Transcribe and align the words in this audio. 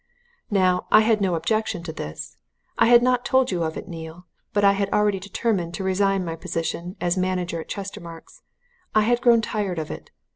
"Now, 0.49 0.87
I 0.91 1.01
had 1.01 1.21
no 1.21 1.35
objection 1.35 1.83
to 1.83 1.93
this. 1.93 2.37
I 2.75 2.87
had 2.87 3.03
not 3.03 3.23
told 3.23 3.51
you 3.51 3.61
of 3.63 3.77
it, 3.77 3.87
Neale, 3.87 4.25
but 4.51 4.63
I 4.63 4.71
had 4.73 4.89
already 4.91 5.19
determined 5.19 5.75
to 5.75 5.83
resign 5.83 6.25
my 6.25 6.35
position 6.35 6.95
as 6.99 7.17
manager 7.17 7.61
at 7.61 7.69
Chestermarke's. 7.69 8.41
I 8.95 9.01
had 9.01 9.21
grown 9.21 9.41
tired 9.41 9.77
of 9.77 9.91
it. 9.91 10.09